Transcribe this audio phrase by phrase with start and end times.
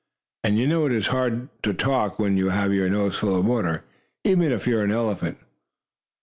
[0.43, 3.45] And you know it is hard to talk when you have your nose full of
[3.45, 3.83] water,
[4.23, 5.37] even if you are an elephant.